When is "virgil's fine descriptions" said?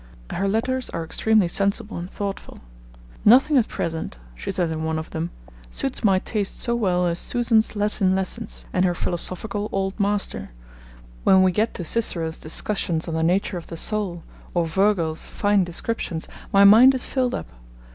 14.65-16.27